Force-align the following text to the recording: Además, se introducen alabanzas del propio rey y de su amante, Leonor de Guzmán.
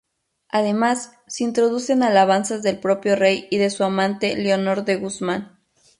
Además, 0.49 1.11
se 1.27 1.43
introducen 1.43 2.01
alabanzas 2.01 2.63
del 2.63 2.79
propio 2.79 3.15
rey 3.15 3.47
y 3.51 3.59
de 3.59 3.69
su 3.69 3.83
amante, 3.83 4.35
Leonor 4.35 4.83
de 4.83 4.95
Guzmán. 4.95 5.59